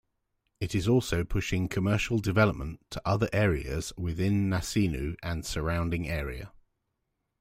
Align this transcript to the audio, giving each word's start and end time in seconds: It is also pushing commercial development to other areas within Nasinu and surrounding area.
It 0.59 0.73
is 0.73 0.87
also 0.87 1.23
pushing 1.23 1.67
commercial 1.67 2.17
development 2.17 2.79
to 2.89 3.07
other 3.07 3.29
areas 3.31 3.93
within 3.99 4.49
Nasinu 4.49 5.15
and 5.21 5.45
surrounding 5.45 6.09
area. 6.09 6.51